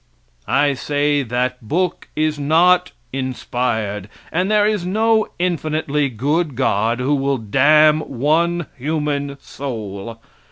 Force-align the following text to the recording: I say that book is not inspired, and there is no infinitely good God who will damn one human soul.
I 0.47 0.73
say 0.73 1.21
that 1.21 1.61
book 1.61 2.07
is 2.15 2.39
not 2.39 2.91
inspired, 3.13 4.09
and 4.31 4.49
there 4.49 4.65
is 4.65 4.83
no 4.83 5.27
infinitely 5.37 6.09
good 6.09 6.55
God 6.55 6.99
who 6.99 7.13
will 7.13 7.37
damn 7.37 7.99
one 7.99 8.65
human 8.79 9.37
soul. 9.39 10.19